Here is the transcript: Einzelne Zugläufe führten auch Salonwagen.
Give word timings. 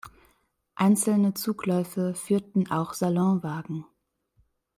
Einzelne 0.73 1.35
Zugläufe 1.35 2.15
führten 2.15 2.71
auch 2.71 2.95
Salonwagen. 2.95 3.85